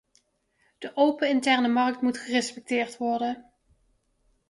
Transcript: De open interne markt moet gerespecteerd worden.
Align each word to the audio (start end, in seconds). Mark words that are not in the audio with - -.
De 0.77 0.91
open 0.95 1.29
interne 1.29 1.67
markt 1.67 2.01
moet 2.01 2.17
gerespecteerd 2.17 2.97
worden. 2.97 3.53